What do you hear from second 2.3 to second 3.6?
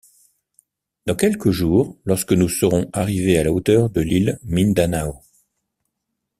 nous serons arrivés à la